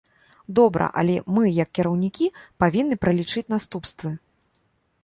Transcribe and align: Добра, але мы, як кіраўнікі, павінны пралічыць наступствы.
Добра, 0.59 0.87
але 1.01 1.17
мы, 1.35 1.43
як 1.57 1.69
кіраўнікі, 1.81 2.31
павінны 2.65 2.95
пралічыць 3.05 3.49
наступствы. 3.57 4.09